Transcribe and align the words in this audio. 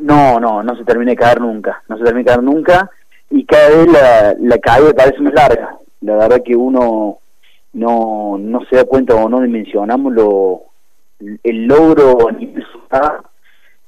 no, 0.00 0.38
no, 0.40 0.62
no 0.62 0.76
se 0.76 0.84
termina 0.84 1.10
de 1.10 1.16
caer 1.16 1.40
nunca, 1.40 1.82
no 1.88 1.96
se 1.98 2.04
termina 2.04 2.20
de 2.20 2.24
caer 2.24 2.42
nunca 2.42 2.90
y 3.30 3.44
cada 3.44 3.68
vez 3.68 3.92
la, 3.92 4.36
la 4.38 4.58
caída 4.58 4.92
parece 4.92 5.20
más 5.20 5.34
larga. 5.34 5.76
La 6.00 6.16
verdad 6.16 6.42
que 6.44 6.56
uno 6.56 7.18
no, 7.72 8.38
no 8.38 8.60
se 8.68 8.76
da 8.76 8.84
cuenta 8.84 9.14
o 9.14 9.28
no 9.28 9.40
dimensionamos 9.40 10.12
lo, 10.12 10.62
el 11.42 11.66
logro 11.66 12.18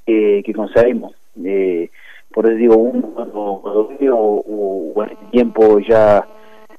eh, 0.05 0.43
que 0.45 0.53
conseguimos. 0.53 1.13
Eh, 1.43 1.89
por 2.31 2.45
eso 2.45 2.55
digo, 2.55 2.77
uno 2.77 3.09
cuando, 3.13 3.39
o, 3.41 5.03
en 5.03 5.11
este 5.11 5.25
tiempo 5.31 5.79
ya 5.79 6.27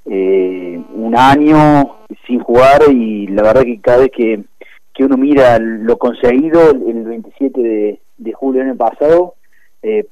eh, 0.07 0.83
un 0.95 1.17
año 1.17 1.99
sin 2.27 2.41
jugar 2.41 2.83
y 2.91 3.27
la 3.29 3.43
verdad 3.43 3.63
que 3.63 3.81
cada 3.81 3.99
vez 3.99 4.11
que, 4.11 4.45
que 4.93 5.05
uno 5.05 5.17
mira 5.17 5.59
lo 5.59 5.97
conseguido 5.97 6.71
el 6.71 7.05
27 7.05 7.61
de, 7.61 8.01
de 8.17 8.33
julio 8.33 8.61
del 8.61 8.71
año 8.71 8.79
pasado, 8.79 9.35
eh, 9.83 10.07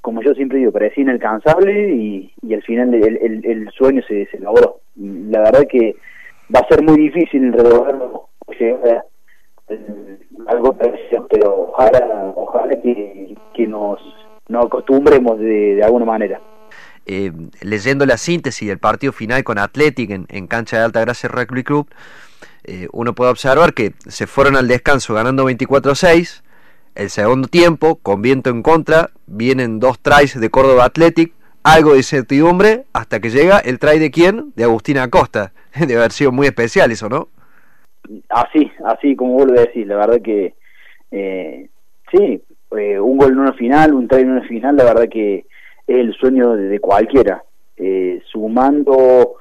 como 0.00 0.22
yo 0.22 0.34
siempre 0.34 0.58
digo, 0.58 0.72
parecía 0.72 1.02
inalcanzable 1.02 1.94
y, 1.94 2.32
y 2.42 2.54
al 2.54 2.62
final 2.62 2.92
el, 2.94 3.44
el, 3.44 3.70
sueño 3.70 4.02
se, 4.08 4.26
se, 4.26 4.38
logró. 4.40 4.80
La 4.96 5.40
verdad 5.40 5.66
que 5.70 5.94
va 6.54 6.60
a 6.60 6.68
ser 6.68 6.82
muy 6.82 6.98
difícil 6.98 7.52
resolverlo, 7.52 8.28
algo 10.46 10.72
parecido, 10.76 11.26
pero 11.28 11.68
ojalá, 11.70 12.32
ojalá 12.36 12.80
que, 12.82 13.36
que 13.54 13.66
nos, 13.66 14.00
nos 14.48 14.66
acostumbremos 14.66 15.38
de, 15.38 15.80
alguna 15.82 16.04
manera. 16.04 16.40
Eh, 17.06 17.32
leyendo 17.60 18.06
la 18.06 18.16
síntesis 18.16 18.66
del 18.66 18.78
partido 18.78 19.12
final 19.12 19.44
con 19.44 19.58
Athletic 19.58 20.10
en, 20.28 20.46
cancha 20.46 20.78
de 20.78 20.84
Alta 20.84 21.00
Gracia 21.00 21.28
Rugby 21.28 21.62
Club, 21.62 21.88
eh, 22.64 22.88
uno 22.92 23.14
puede 23.14 23.30
observar 23.30 23.74
que 23.74 23.92
se 24.06 24.26
fueron 24.26 24.56
al 24.56 24.68
descanso 24.68 25.14
ganando 25.14 25.48
24-6, 25.48 26.42
el 26.94 27.10
segundo 27.10 27.48
tiempo, 27.48 27.96
con 27.96 28.22
viento 28.22 28.50
en 28.50 28.62
contra, 28.62 29.10
vienen 29.26 29.80
dos 29.80 29.98
tries 30.00 30.38
de 30.38 30.50
Córdoba 30.50 30.84
Athletic, 30.84 31.32
algo 31.62 31.92
de 31.92 31.98
incertidumbre, 31.98 32.84
hasta 32.92 33.20
que 33.20 33.30
llega 33.30 33.58
el 33.58 33.78
try 33.78 33.98
de 33.98 34.10
quién? 34.10 34.52
De 34.54 34.64
Agustín 34.64 34.98
Acosta. 34.98 35.52
Debe 35.78 35.96
haber 35.96 36.12
sido 36.12 36.30
muy 36.30 36.46
especial 36.46 36.90
eso, 36.92 37.08
¿no? 37.08 37.28
Así, 38.28 38.70
así 38.84 39.16
como 39.16 39.34
vos 39.34 39.46
lo 39.46 39.54
decís, 39.54 39.86
la 39.86 39.96
verdad 39.96 40.20
que 40.22 40.54
eh, 41.10 41.68
sí, 42.12 42.42
eh, 42.76 43.00
un 43.00 43.16
gol 43.16 43.32
en 43.32 43.38
una 43.38 43.54
final, 43.54 43.94
un 43.94 44.06
try 44.08 44.20
en 44.20 44.32
una 44.32 44.42
final, 44.42 44.76
la 44.76 44.84
verdad 44.84 45.08
que 45.08 45.46
es 45.86 45.96
el 45.96 46.14
sueño 46.14 46.54
de, 46.54 46.78
cualquiera. 46.80 47.42
Eh, 47.76 48.22
sumando 48.30 49.36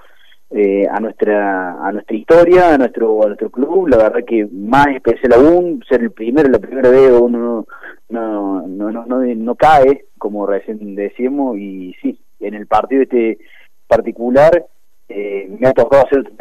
eh, 0.56 0.88
a 0.88 1.00
nuestra 1.00 1.84
a 1.84 1.92
nuestra 1.92 2.16
historia, 2.16 2.74
a 2.76 2.78
nuestro 2.78 3.24
a 3.24 3.28
nuestro 3.28 3.50
club, 3.50 3.88
la 3.88 3.98
verdad 3.98 4.24
que 4.26 4.48
más 4.52 4.88
especial 4.88 5.34
aún, 5.34 5.84
ser 5.90 6.02
el 6.02 6.12
primero, 6.12 6.48
la 6.50 6.60
primera 6.60 6.90
vez 6.90 7.12
uno 7.12 7.66
no 8.10 8.68
no 8.68 8.92
no 8.92 9.06
no, 9.06 9.24
no 9.24 9.56
cae, 9.56 10.06
como 10.20 10.46
recién 10.46 10.96
decíamos, 10.96 11.58
y 11.58 11.96
sí, 12.02 12.20
en 12.40 12.54
el 12.54 12.68
partido 12.68 13.02
este 13.02 13.40
particular 13.88 14.66
eh, 15.10 15.48
me 15.60 15.68
ha 15.68 15.74
tocado 15.74 16.06
hacer 16.06 16.32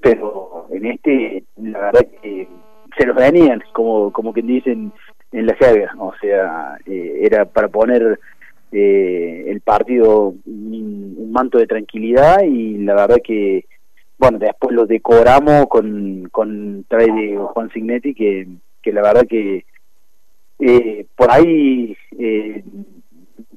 pero 0.00 0.66
en 0.70 0.86
este 0.86 1.44
la 1.56 1.80
verdad 1.80 2.06
que 2.22 2.48
se 2.96 3.06
los 3.06 3.16
venían, 3.16 3.62
como 3.72 4.12
como 4.12 4.32
quien 4.32 4.46
dicen 4.46 4.92
en 5.32 5.46
la 5.46 5.54
jerga, 5.54 5.92
o 5.98 6.12
sea, 6.20 6.76
eh, 6.86 7.20
era 7.22 7.44
para 7.46 7.68
poner 7.68 8.18
eh, 8.72 9.46
el 9.48 9.60
partido 9.60 10.34
un, 11.30 11.32
manto 11.32 11.58
de 11.58 11.66
tranquilidad 11.66 12.42
y 12.42 12.78
la 12.78 12.94
verdad 12.94 13.18
que 13.22 13.64
bueno 14.18 14.38
después 14.38 14.74
lo 14.74 14.86
decoramos 14.86 15.66
con 15.66 16.28
con 16.30 16.84
trae 16.88 17.06
de 17.06 17.36
Juan 17.36 17.70
Signetti 17.70 18.14
que, 18.14 18.48
que 18.82 18.92
la 18.92 19.02
verdad 19.02 19.26
que 19.28 19.64
eh, 20.58 21.06
por 21.16 21.30
ahí 21.30 21.96
eh, 22.18 22.62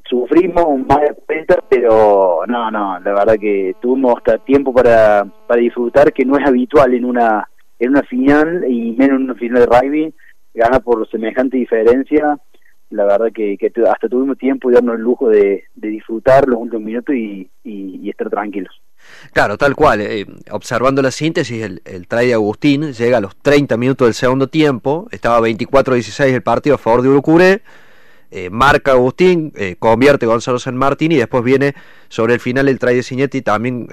sufrimos 0.05 0.79
más 0.87 1.01
de 1.01 1.45
pero 1.69 2.43
no 2.47 2.71
no 2.71 2.99
la 2.99 3.13
verdad 3.13 3.35
que 3.39 3.75
tuvimos 3.81 4.15
hasta 4.17 4.37
tiempo 4.37 4.73
para 4.73 5.25
para 5.47 5.61
disfrutar 5.61 6.13
que 6.13 6.25
no 6.25 6.37
es 6.37 6.47
habitual 6.47 6.93
en 6.93 7.05
una 7.05 7.49
en 7.79 7.89
una 7.89 8.03
final 8.03 8.65
y 8.69 8.91
menos 8.91 9.17
en 9.17 9.23
una 9.23 9.35
final 9.35 9.59
de 9.61 9.65
rugby 9.65 10.13
ganar 10.53 10.83
por 10.83 11.09
semejante 11.09 11.57
diferencia 11.57 12.37
la 12.93 13.05
verdad 13.05 13.31
que, 13.33 13.57
hasta 13.89 14.07
tuvimos 14.07 14.37
tiempo 14.37 14.69
de 14.69 14.75
darnos 14.75 14.95
el 14.95 15.01
lujo 15.01 15.27
de, 15.27 15.65
disfrutar 15.73 16.47
los 16.47 16.59
últimos 16.59 16.85
minutos 16.85 17.15
y, 17.15 17.49
estar 18.07 18.29
tranquilos. 18.29 18.81
Claro, 19.33 19.57
tal 19.57 19.75
cual. 19.75 20.01
Eh, 20.01 20.27
observando 20.51 21.01
la 21.01 21.09
síntesis, 21.09 21.63
el, 21.63 21.81
el 21.85 22.07
try 22.07 22.27
de 22.27 22.33
Agustín 22.33 22.93
llega 22.93 23.17
a 23.17 23.21
los 23.21 23.35
30 23.37 23.75
minutos 23.77 24.07
del 24.07 24.13
segundo 24.13 24.47
tiempo. 24.47 25.07
Estaba 25.11 25.39
24-16 25.39 26.33
el 26.33 26.43
partido 26.43 26.75
a 26.75 26.77
favor 26.77 27.01
de 27.01 27.09
Urucuré. 27.09 27.61
Eh, 28.29 28.51
marca 28.51 28.91
Agustín, 28.91 29.51
eh, 29.55 29.75
convierte 29.79 30.27
Gonzalo 30.27 30.59
San 30.59 30.77
Martín 30.77 31.11
y 31.11 31.15
después 31.15 31.43
viene 31.43 31.73
sobre 32.09 32.35
el 32.35 32.39
final 32.39 32.67
el 32.67 32.77
try 32.77 32.95
de 32.95 33.03
Cinetti 33.03 33.41
también 33.41 33.87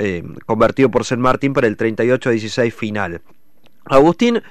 convertido 0.44 0.90
por 0.90 1.04
San 1.04 1.20
Martín 1.20 1.54
para 1.54 1.66
el 1.66 1.78
38-16 1.78 2.70
final. 2.72 3.22
Agustín, 3.86 4.42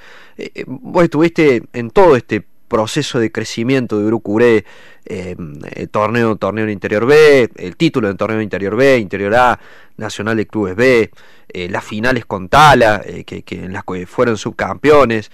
vos 0.66 1.04
estuviste 1.04 1.64
en 1.74 1.92
todo 1.92 2.16
este 2.16 2.46
proceso 2.70 3.20
de 3.20 3.32
crecimiento 3.32 4.00
de 4.00 4.06
Urucuré, 4.06 4.64
eh, 5.06 5.36
el 5.76 5.90
torneo, 5.90 6.38
torneo 6.38 6.64
en 6.64 6.70
Interior 6.70 7.06
B, 7.06 7.50
el 7.58 7.76
título 7.76 8.08
de 8.08 8.14
torneo 8.14 8.42
Interior 8.42 8.78
B, 8.78 8.98
Interior 8.98 9.36
A, 9.36 9.60
Nacional 9.98 10.38
de 10.38 10.48
Clubes 10.48 10.78
B, 10.78 11.12
eh, 11.50 11.68
las 11.70 11.84
finales 11.84 12.26
con 12.26 12.48
Tala, 12.48 13.02
eh, 13.04 13.26
que, 13.26 13.44
en 13.50 13.74
las 13.74 13.84
que 13.84 14.06
fueron 14.08 14.38
subcampeones, 14.38 15.32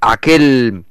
aquel 0.00 0.84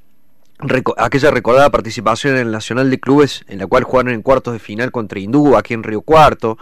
aquella 0.97 1.31
recordada 1.31 1.71
participación 1.71 2.35
en 2.35 2.41
el 2.41 2.51
Nacional 2.51 2.91
de 2.91 2.99
Clubes 2.99 3.43
en 3.47 3.57
la 3.57 3.65
cual 3.65 3.83
jugaron 3.83 4.13
en 4.13 4.21
cuartos 4.21 4.53
de 4.53 4.59
final 4.59 4.91
contra 4.91 5.19
Hindú 5.19 5.57
aquí 5.57 5.73
en 5.73 5.81
Río 5.81 6.01
Cuarto. 6.01 6.59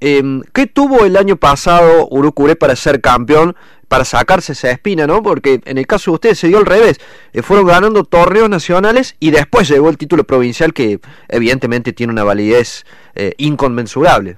¿Qué 0.00 0.66
tuvo 0.72 1.06
el 1.06 1.16
año 1.16 1.36
pasado 1.36 2.06
Urucuré 2.10 2.56
para 2.56 2.76
ser 2.76 3.00
campeón 3.00 3.56
para 3.88 4.04
sacarse 4.04 4.52
esa 4.52 4.70
espina, 4.70 5.06
¿no? 5.06 5.22
Porque 5.22 5.60
en 5.64 5.78
el 5.78 5.86
caso 5.86 6.10
de 6.10 6.14
ustedes 6.16 6.38
se 6.38 6.48
dio 6.48 6.58
al 6.58 6.66
revés. 6.66 7.00
Eh, 7.32 7.42
fueron 7.42 7.66
ganando 7.66 8.04
torneos 8.04 8.48
nacionales 8.48 9.16
y 9.18 9.30
después 9.30 9.68
llegó 9.68 9.88
el 9.88 9.98
título 9.98 10.24
provincial 10.24 10.72
que 10.72 11.00
evidentemente 11.28 11.92
tiene 11.92 12.12
una 12.12 12.24
validez 12.24 12.84
eh, 13.14 13.32
inconmensurable. 13.38 14.36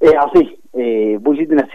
Es 0.00 0.14
así. 0.18 0.58
Eh, 0.74 1.18
vos 1.20 1.36
hiciste 1.36 1.54
una, 1.54 1.68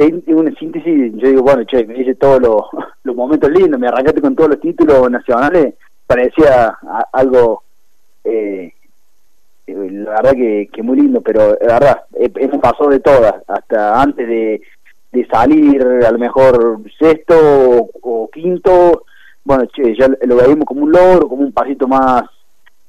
síntesis, 0.58 1.14
yo 1.18 1.30
digo, 1.30 1.44
bueno, 1.44 1.64
che, 1.66 1.86
me 1.86 1.94
dice 1.94 2.16
todos 2.16 2.42
los, 3.04 3.16
momentos 3.16 3.52
lindos, 3.52 3.80
me 3.80 3.88
arrancaste 3.88 4.22
con 4.22 4.36
todos 4.36 4.50
los 4.50 4.60
títulos 4.60 5.10
nacionales, 5.12 5.76
parecía 6.08 6.76
algo, 7.14 7.64
eh, 8.24 8.74
la 9.68 10.12
verdad 10.12 10.32
que, 10.34 10.68
que, 10.74 10.82
muy 10.82 10.98
lindo, 10.98 11.22
pero 11.22 11.56
la 11.62 11.80
verdad, 11.80 12.02
hemos 12.16 12.60
pasado 12.60 12.90
de 12.90 13.00
todas, 13.00 13.36
hasta 13.48 14.02
antes 14.02 14.28
de, 14.28 14.62
de 15.18 15.28
salir 15.28 15.82
a 15.84 16.12
lo 16.12 16.20
mejor 16.20 16.82
sexto 17.00 17.36
o, 18.02 18.30
quinto, 18.32 19.04
bueno, 19.44 19.64
ya 19.76 20.08
lo 20.26 20.36
veíamos 20.36 20.66
como 20.66 20.84
un 20.84 20.92
logro, 20.92 21.28
como 21.28 21.44
un 21.44 21.52
pasito 21.52 21.88
más 21.88 22.24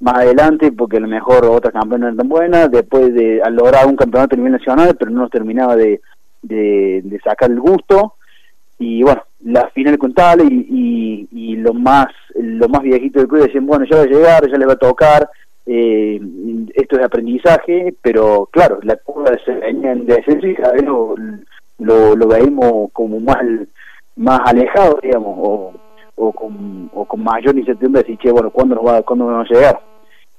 más 0.00 0.14
adelante, 0.14 0.70
porque 0.72 0.98
a 0.98 1.00
lo 1.00 1.08
mejor 1.08 1.44
otras 1.46 1.72
campeonas 1.72 2.00
no 2.00 2.06
eran 2.06 2.16
tan 2.18 2.28
buenas, 2.28 2.70
después 2.70 3.12
de 3.14 3.42
lograr 3.50 3.86
un 3.86 3.96
campeonato 3.96 4.34
a 4.34 4.38
nivel 4.38 4.52
nacional, 4.52 4.96
pero 4.96 5.10
no 5.10 5.22
nos 5.22 5.30
terminaba 5.30 5.74
de, 5.74 6.00
de, 6.42 7.20
sacar 7.24 7.50
el 7.50 7.60
gusto, 7.60 8.14
y 8.78 9.02
bueno, 9.02 9.22
la 9.44 9.68
final 9.70 9.98
con 9.98 10.14
tal 10.14 10.40
y, 10.40 11.28
y, 11.32 11.56
lo 11.56 11.74
más 11.74 12.06
lo 12.36 12.68
más 12.68 12.82
viejito 12.82 13.18
del 13.18 13.28
club 13.28 13.42
decían, 13.42 13.66
bueno, 13.66 13.84
ya 13.90 13.96
va 13.96 14.02
a 14.02 14.06
llegar, 14.06 14.48
ya 14.48 14.56
le 14.56 14.66
va 14.66 14.74
a 14.74 14.76
tocar, 14.76 15.28
eh, 15.66 16.20
esto 16.74 16.96
es 16.96 17.04
aprendizaje, 17.04 17.92
pero 18.00 18.48
claro, 18.52 18.78
la 18.82 18.96
curva 18.96 19.32
de, 19.32 19.72
de 19.72 20.14
descenso 20.14 20.46
y 20.46 20.54
cada 20.54 20.74
vez 20.74 20.84
lo, 20.84 21.16
lo, 21.78 22.16
lo 22.16 22.26
veíamos 22.26 22.90
como 22.92 23.20
más, 23.20 23.42
más 24.16 24.40
alejado, 24.44 24.98
digamos, 25.02 25.36
o, 25.38 25.72
o, 26.16 26.32
con, 26.32 26.90
o 26.92 27.04
con 27.04 27.22
mayor 27.22 27.56
incertidumbre, 27.56 28.02
decir, 28.02 28.18
che, 28.18 28.30
bueno, 28.30 28.50
¿cuándo 28.50 28.74
nos 28.74 28.86
va, 28.86 29.02
¿cuándo 29.02 29.26
vamos 29.26 29.50
a 29.50 29.54
llegar? 29.54 29.80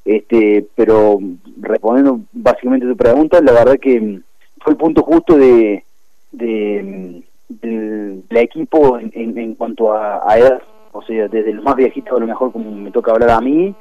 Este, 0.06 0.68
pero 0.75 1.19
respondiendo 1.59 2.21
básicamente 2.31 2.86
a 2.86 2.89
tu 2.89 2.97
pregunta, 2.97 3.41
la 3.41 3.51
verdad 3.51 3.77
que 3.80 4.21
fue 4.62 4.74
el 4.74 4.77
punto 4.77 5.03
justo 5.03 5.38
de, 5.38 5.83
de 6.31 7.24
del, 7.50 8.24
equipo 8.30 9.00
en, 9.00 9.12
en, 9.13 9.56
cuanto 9.56 9.94
a, 9.94 10.38
edad, 10.38 10.62
o 10.91 11.01
sea, 11.01 11.27
desde 11.27 11.53
los 11.53 11.63
más 11.63 11.75
viejitos 11.75 12.15
a 12.15 12.19
lo 12.19 12.27
mejor 12.27 12.51
como 12.51 12.71
me 12.71 12.91
toca 12.91 13.12
hablar 13.12 13.31
a 13.31 13.41
mí, 13.41 13.75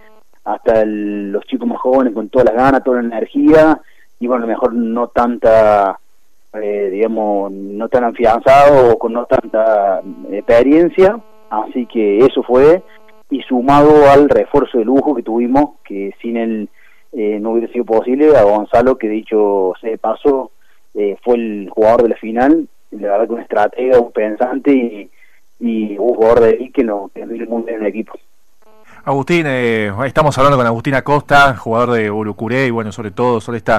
hasta 0.44 0.84
los 0.84 1.44
chicos 1.44 1.68
más 1.68 1.78
jóvenes 1.78 2.14
con 2.14 2.28
todas 2.28 2.46
las 2.46 2.54
ganas, 2.54 2.82
toda 2.82 3.02
la 3.02 3.08
energía, 3.08 3.80
y 4.18 4.26
bueno, 4.26 4.44
a 4.44 4.46
lo 4.46 4.52
mejor 4.52 4.74
no 4.74 5.08
tanta 5.08 5.98
eh, 6.54 6.88
digamos, 6.90 7.52
no 7.52 7.88
tan 7.88 8.04
afianzado 8.04 8.92
o 8.92 8.98
con 8.98 9.12
no 9.12 9.26
tanta 9.26 10.00
experiencia, 10.30 11.18
así 11.50 11.86
que 11.86 12.18
eso 12.18 12.42
fue, 12.42 12.82
y 13.30 13.42
sumado 13.42 14.10
al 14.10 14.28
refuerzo 14.28 14.78
de 14.78 14.84
lujo 14.84 15.14
que 15.14 15.22
tuvimos, 15.22 15.76
que 15.84 16.14
sin 16.22 16.36
él 16.36 16.68
eh, 17.12 17.38
no 17.40 17.50
hubiera 17.50 17.72
sido 17.72 17.84
posible, 17.84 18.36
a 18.36 18.42
Gonzalo, 18.42 18.96
que 18.96 19.08
dicho 19.08 19.72
se 19.80 19.90
de 19.90 19.98
paso, 19.98 20.52
eh, 20.94 21.16
fue 21.22 21.36
el 21.36 21.68
jugador 21.70 22.02
de 22.02 22.08
la 22.10 22.16
final, 22.16 22.68
la 22.90 23.12
verdad 23.12 23.26
que 23.26 23.32
un 23.34 23.40
estratega, 23.40 24.00
un 24.00 24.12
pensante 24.12 25.10
y, 25.60 25.98
un 25.98 26.14
jugador 26.14 26.40
de 26.40 26.48
ahí 26.50 26.70
que, 26.70 26.84
no, 26.84 27.10
que 27.14 27.26
muy 27.26 27.38
bien 27.38 27.68
en 27.68 27.80
el 27.80 27.86
equipo. 27.86 28.12
Agustín, 29.04 29.44
eh, 29.46 29.92
estamos 30.06 30.36
hablando 30.36 30.58
con 30.58 30.66
Agustín 30.66 30.94
Acosta, 30.94 31.56
jugador 31.56 31.92
de 31.92 32.10
Urucuré 32.10 32.66
y 32.66 32.70
bueno, 32.70 32.92
sobre 32.92 33.10
todo 33.10 33.40
sobre 33.40 33.58
este 33.58 33.72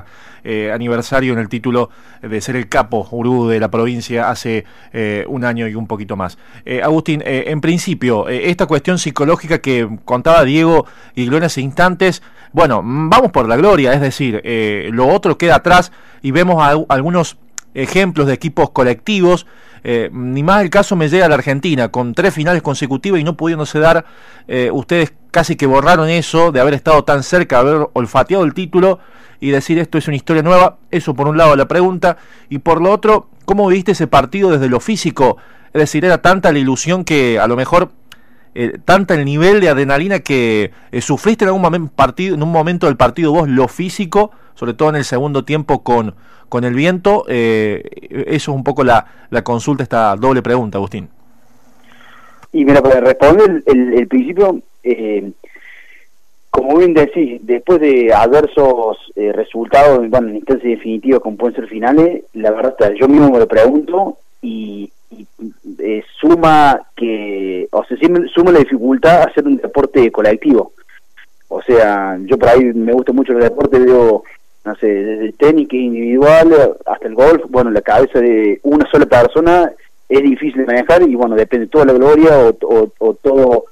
aniversario 0.71 1.33
en 1.33 1.39
el 1.39 1.49
título 1.49 1.89
de 2.21 2.41
ser 2.41 2.55
el 2.55 2.69
capo 2.69 3.07
Urú 3.11 3.47
de 3.47 3.59
la 3.59 3.69
provincia 3.69 4.29
hace 4.29 4.65
eh, 4.93 5.25
un 5.27 5.43
año 5.43 5.67
y 5.67 5.75
un 5.75 5.87
poquito 5.87 6.15
más. 6.15 6.37
Agustín, 6.83 7.21
en 7.25 7.61
principio, 7.61 8.27
esta 8.27 8.65
cuestión 8.65 8.97
psicológica 8.97 9.59
que 9.59 9.87
contaba 10.05 10.43
Diego 10.43 10.85
y 11.15 11.25
Gloria 11.25 11.47
hace 11.47 11.61
instantes, 11.61 12.23
bueno, 12.51 12.81
vamos 12.83 13.31
por 13.31 13.47
la 13.47 13.57
gloria, 13.57 13.93
es 13.93 14.01
decir, 14.01 14.41
lo 14.91 15.07
otro 15.07 15.37
queda 15.37 15.55
atrás 15.55 15.91
y 16.21 16.31
vemos 16.31 16.63
algunos 16.89 17.37
ejemplos 17.73 18.27
de 18.27 18.33
equipos 18.33 18.71
colectivos. 18.71 19.45
Eh, 19.83 20.09
ni 20.11 20.43
más 20.43 20.61
el 20.61 20.69
caso 20.69 20.95
me 20.95 21.09
llega 21.09 21.25
a 21.25 21.29
la 21.29 21.35
Argentina, 21.35 21.89
con 21.89 22.13
tres 22.13 22.33
finales 22.33 22.61
consecutivas 22.61 23.19
y 23.19 23.23
no 23.23 23.37
pudiéndose 23.37 23.79
dar, 23.79 24.05
eh, 24.47 24.69
ustedes 24.71 25.13
casi 25.31 25.55
que 25.55 25.65
borraron 25.65 26.09
eso 26.09 26.51
de 26.51 26.59
haber 26.59 26.73
estado 26.73 27.03
tan 27.03 27.23
cerca, 27.23 27.59
haber 27.59 27.87
olfateado 27.93 28.43
el 28.43 28.53
título 28.53 28.99
y 29.39 29.51
decir 29.51 29.79
esto 29.79 29.97
es 29.97 30.07
una 30.07 30.17
historia 30.17 30.43
nueva. 30.43 30.77
Eso 30.91 31.13
por 31.13 31.27
un 31.27 31.37
lado 31.37 31.55
la 31.55 31.67
pregunta. 31.67 32.17
Y 32.49 32.59
por 32.59 32.81
lo 32.81 32.91
otro, 32.91 33.29
¿cómo 33.45 33.67
viste 33.67 33.93
ese 33.93 34.07
partido 34.07 34.51
desde 34.51 34.69
lo 34.69 34.79
físico? 34.79 35.37
Es 35.73 35.79
decir, 35.79 36.03
era 36.05 36.21
tanta 36.21 36.51
la 36.51 36.59
ilusión 36.59 37.03
que 37.03 37.39
a 37.39 37.47
lo 37.47 37.55
mejor 37.55 37.91
eh, 38.55 38.77
tanta 38.83 39.13
el 39.15 39.25
nivel 39.25 39.61
de 39.61 39.69
adrenalina 39.69 40.19
que 40.19 40.71
sufriste 41.01 41.45
en 41.45 41.49
algún 41.49 41.89
partido, 41.89 42.35
en 42.35 42.43
un 42.43 42.51
momento 42.51 42.87
del 42.87 42.97
partido 42.97 43.31
vos 43.31 43.47
lo 43.47 43.67
físico, 43.67 44.31
sobre 44.55 44.73
todo 44.73 44.89
en 44.89 44.95
el 44.95 45.05
segundo 45.05 45.45
tiempo 45.45 45.83
con, 45.83 46.15
con 46.49 46.63
el 46.63 46.73
viento. 46.73 47.25
Eh, 47.27 47.83
eso 48.27 48.51
es 48.51 48.55
un 48.55 48.63
poco 48.63 48.83
la, 48.83 49.05
la 49.29 49.43
consulta, 49.43 49.83
esta 49.83 50.15
doble 50.15 50.41
pregunta, 50.41 50.77
Agustín. 50.77 51.07
Y 52.51 52.65
mira, 52.65 52.81
para 52.81 52.99
responder 52.99 53.63
el, 53.67 54.07
principio, 54.07 54.59
eh, 54.83 55.31
como 56.49 56.77
bien 56.77 56.95
decís, 56.95 57.39
después 57.43 57.79
de 57.79 58.11
adversos 58.11 58.97
eh, 59.15 59.31
resultados, 59.31 60.09
bueno, 60.09 60.29
en 60.29 60.37
instancias 60.37 60.71
definitivas 60.71 61.19
como 61.19 61.37
pueden 61.37 61.55
ser 61.55 61.67
finales, 61.67 62.23
la 62.33 62.51
verdad, 62.51 62.91
yo 62.99 63.07
mismo 63.07 63.29
me 63.29 63.39
lo 63.39 63.47
pregunto 63.47 64.17
y, 64.41 64.91
suma 66.19 66.81
que, 66.95 67.58
o 67.71 67.83
sea, 67.83 67.97
suma 68.33 68.51
la 68.51 68.59
dificultad 68.59 69.23
hacer 69.23 69.45
un 69.45 69.57
deporte 69.57 70.11
colectivo. 70.11 70.73
O 71.47 71.61
sea, 71.61 72.17
yo 72.21 72.37
por 72.37 72.49
ahí 72.49 72.63
me 72.73 72.93
gusta 72.93 73.11
mucho 73.11 73.33
el 73.33 73.39
deporte, 73.39 73.79
veo 73.79 74.23
no 74.65 74.75
sé, 74.75 74.87
desde 74.87 75.25
el 75.25 75.33
tenis 75.35 75.67
que 75.67 75.77
individual 75.77 76.77
hasta 76.85 77.07
el 77.07 77.15
golf, 77.15 77.43
bueno, 77.49 77.71
la 77.71 77.81
cabeza 77.81 78.19
de 78.19 78.59
una 78.63 78.89
sola 78.91 79.05
persona 79.05 79.71
es 80.07 80.21
difícil 80.21 80.61
de 80.61 80.65
manejar 80.65 81.03
y 81.03 81.15
bueno, 81.15 81.35
depende 81.35 81.67
toda 81.67 81.85
la 81.85 81.93
gloria 81.93 82.37
o, 82.37 82.91
o, 82.99 83.13
todo 83.15 83.65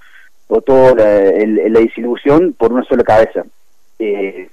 o 0.48 0.62
toda 0.62 0.96
la, 0.96 1.70
la, 1.70 1.80
disilusión 1.80 2.54
por 2.58 2.72
una 2.72 2.84
sola 2.86 3.04
cabeza. 3.04 3.44
Eh, 4.00 4.50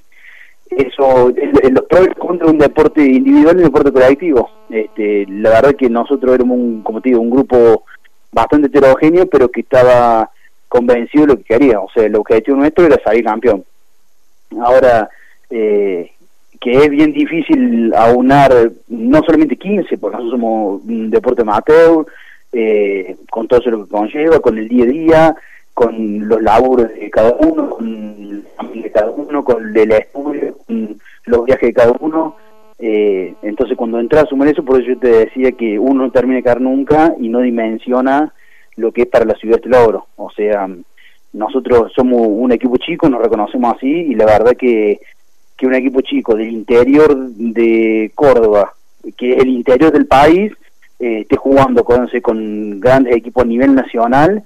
eso, 0.70 1.32
en 1.36 1.74
los 1.74 1.84
pros 1.84 2.08
contra 2.18 2.48
un 2.48 2.58
deporte 2.58 3.02
individual 3.02 3.56
y 3.56 3.58
un 3.58 3.64
deporte 3.64 3.92
colectivo. 3.92 4.50
Este, 4.70 5.26
la 5.28 5.50
verdad 5.50 5.76
que 5.76 5.88
nosotros 5.88 6.34
éramos, 6.34 6.58
un, 6.58 6.82
como 6.82 7.00
te 7.00 7.10
digo, 7.10 7.20
un 7.20 7.30
grupo 7.30 7.84
bastante 8.34 8.66
heterogéneo, 8.66 9.26
pero 9.26 9.48
que 9.48 9.60
estaba 9.60 10.30
convencido 10.68 11.26
de 11.26 11.32
lo 11.32 11.36
que 11.38 11.44
quería. 11.44 11.80
O 11.80 11.88
sea, 11.90 12.04
el 12.04 12.16
objetivo 12.16 12.56
nuestro 12.56 12.84
era 12.84 13.00
salir 13.02 13.24
campeón. 13.24 13.64
Ahora, 14.60 15.08
eh, 15.48 16.10
que 16.60 16.72
es 16.72 16.90
bien 16.90 17.12
difícil 17.12 17.94
aunar 17.94 18.72
no 18.88 19.22
solamente 19.22 19.56
15, 19.56 19.98
porque 19.98 20.16
nosotros 20.16 20.40
somos 20.40 20.82
un 20.84 21.10
deporte 21.10 21.42
amateur, 21.42 22.06
eh, 22.52 23.16
con 23.30 23.46
todo 23.46 23.60
eso 23.60 23.70
lo 23.70 23.84
que 23.84 23.90
conlleva, 23.90 24.40
con 24.40 24.58
el 24.58 24.68
día 24.68 24.84
a 24.84 24.88
día, 24.88 25.36
con 25.72 26.28
los 26.28 26.42
laburos 26.42 26.88
de 26.88 27.10
cada 27.10 27.34
uno, 27.34 27.70
con 27.70 28.44
de 28.74 28.90
cada 28.92 29.10
uno, 29.10 29.44
con 29.44 29.76
el 29.76 29.92
estudio, 29.92 30.56
con 30.66 31.00
los 31.26 31.44
viajes 31.44 31.68
de 31.68 31.74
cada 31.74 31.92
uno. 32.00 32.36
Eh, 32.78 33.34
entonces 33.42 33.76
cuando 33.76 34.00
entras 34.00 34.24
a 34.24 34.26
sumar 34.26 34.48
eso, 34.48 34.64
por 34.64 34.80
eso 34.80 34.90
yo 34.90 34.98
te 34.98 35.08
decía 35.08 35.52
que 35.52 35.78
uno 35.78 36.04
no 36.04 36.10
termina 36.10 36.36
de 36.36 36.42
caer 36.42 36.60
nunca 36.60 37.14
y 37.20 37.28
no 37.28 37.40
dimensiona 37.40 38.32
lo 38.76 38.92
que 38.92 39.02
es 39.02 39.08
para 39.08 39.24
la 39.24 39.34
ciudad 39.34 39.56
este 39.56 39.68
logro. 39.68 40.06
O 40.16 40.30
sea, 40.30 40.68
nosotros 41.32 41.92
somos 41.94 42.20
un 42.26 42.52
equipo 42.52 42.76
chico, 42.76 43.08
nos 43.08 43.22
reconocemos 43.22 43.76
así 43.76 43.88
y 43.88 44.14
la 44.14 44.26
verdad 44.26 44.56
que 44.56 45.00
que 45.56 45.66
un 45.66 45.74
equipo 45.74 46.00
chico 46.00 46.34
del 46.34 46.50
interior 46.50 47.14
de 47.16 48.10
Córdoba, 48.14 48.72
que 49.16 49.34
es 49.34 49.42
el 49.42 49.48
interior 49.48 49.92
del 49.92 50.06
país, 50.06 50.52
eh, 50.98 51.20
esté 51.20 51.36
jugando 51.36 51.84
con, 51.84 52.08
con 52.22 52.80
grandes 52.80 53.16
equipos 53.16 53.44
a 53.44 53.46
nivel 53.46 53.74
nacional 53.74 54.42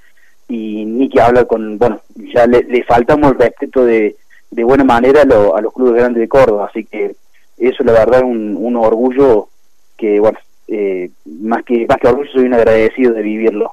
y 0.48 0.84
ni 0.84 1.08
que 1.08 1.20
habla 1.20 1.44
con, 1.44 1.78
bueno, 1.78 2.00
ya 2.34 2.46
le, 2.46 2.62
le 2.64 2.82
faltamos 2.84 3.32
el 3.32 3.38
respeto 3.38 3.84
de, 3.84 4.16
de 4.50 4.64
buena 4.64 4.84
manera 4.84 5.22
a, 5.22 5.60
los 5.60 5.72
clubes 5.72 5.94
grandes 5.94 6.20
de 6.20 6.28
Córdoba, 6.28 6.68
así 6.70 6.84
que 6.84 7.14
eso 7.58 7.84
la 7.84 7.92
verdad 7.92 8.18
es 8.18 8.24
un, 8.24 8.56
un 8.56 8.76
orgullo 8.76 9.48
que, 9.96 10.20
bueno, 10.20 10.38
eh, 10.68 11.10
más 11.24 11.64
que 11.64 11.86
más 11.86 11.98
que 11.98 12.08
orgullo 12.08 12.30
soy 12.30 12.44
un 12.44 12.54
agradecido 12.54 13.12
de 13.12 13.22
vivirlo. 13.22 13.72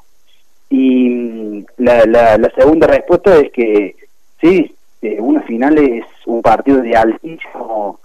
Y 0.70 1.64
la, 1.78 2.06
la, 2.06 2.38
la 2.38 2.50
segunda 2.58 2.88
respuesta 2.88 3.38
es 3.38 3.52
que 3.52 3.96
sí, 4.42 4.76
eh, 5.02 5.18
una 5.20 5.42
final 5.42 5.78
es 5.78 6.06
un 6.26 6.42
partido 6.42 6.82
de 6.82 6.96
altísimo 6.96 8.00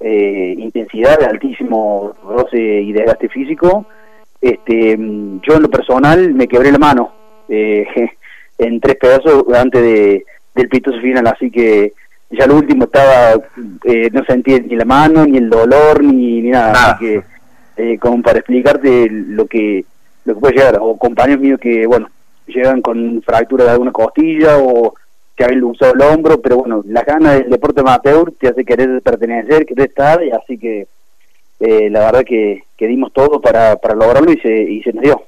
eh, 0.00 0.54
intensidad, 0.58 1.18
de 1.18 1.26
altísimo 1.26 2.14
roce 2.22 2.58
y 2.58 2.92
desgaste 2.92 3.28
físico. 3.28 3.86
Este, 4.40 4.96
yo 4.96 5.54
en 5.56 5.62
lo 5.62 5.70
personal 5.70 6.34
me 6.34 6.46
quebré 6.46 6.70
la 6.70 6.78
mano 6.78 7.12
eh, 7.48 7.86
en 8.58 8.80
tres 8.80 8.96
pedazos 8.96 9.44
antes 9.54 9.82
de, 9.82 10.24
del 10.54 10.68
pitoso 10.68 11.00
final, 11.00 11.26
así 11.26 11.50
que 11.50 11.94
ya 12.36 12.46
lo 12.46 12.56
último 12.56 12.84
estaba, 12.84 13.40
eh, 13.84 14.08
no 14.12 14.24
sentía 14.24 14.58
ni 14.58 14.76
la 14.76 14.84
mano, 14.84 15.24
ni 15.26 15.38
el 15.38 15.50
dolor, 15.50 16.02
ni, 16.02 16.42
ni 16.42 16.50
nada. 16.50 16.72
Así 16.72 17.04
que, 17.04 17.22
eh, 17.76 17.98
como 17.98 18.22
para 18.22 18.38
explicarte 18.38 19.08
lo 19.10 19.46
que, 19.46 19.84
lo 20.24 20.34
que 20.34 20.40
puede 20.40 20.54
llegar, 20.54 20.78
o 20.80 20.96
compañeros 20.96 21.40
míos 21.40 21.60
que, 21.60 21.86
bueno, 21.86 22.08
llegan 22.46 22.82
con 22.82 23.22
fractura 23.22 23.64
de 23.64 23.70
alguna 23.70 23.92
costilla 23.92 24.58
o 24.58 24.94
que 25.36 25.44
haberle 25.44 25.64
usado 25.64 25.94
el 25.94 26.02
hombro, 26.02 26.40
pero 26.40 26.58
bueno, 26.58 26.82
la 26.86 27.02
gana 27.02 27.32
del 27.32 27.50
deporte 27.50 27.80
amateur 27.80 28.32
te 28.38 28.48
hace 28.48 28.64
querer 28.64 29.02
pertenecer, 29.02 29.66
querer 29.66 29.88
estar, 29.88 30.22
y 30.22 30.30
así 30.30 30.58
que 30.58 30.86
eh, 31.60 31.90
la 31.90 32.00
verdad 32.00 32.24
que, 32.24 32.64
que 32.76 32.86
dimos 32.86 33.12
todo 33.12 33.40
para, 33.40 33.76
para 33.76 33.94
lograrlo 33.94 34.32
y 34.32 34.38
se, 34.38 34.62
y 34.62 34.82
se 34.82 34.92
nos 34.92 35.02
dio. 35.02 35.22